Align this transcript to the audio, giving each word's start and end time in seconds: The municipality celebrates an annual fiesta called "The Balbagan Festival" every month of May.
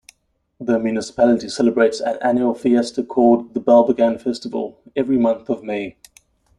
The 0.59 0.79
municipality 0.79 1.47
celebrates 1.47 1.99
an 1.99 2.17
annual 2.23 2.55
fiesta 2.55 3.03
called 3.03 3.53
"The 3.53 3.61
Balbagan 3.61 4.19
Festival" 4.19 4.81
every 4.95 5.19
month 5.19 5.47
of 5.47 5.61
May. 5.61 5.95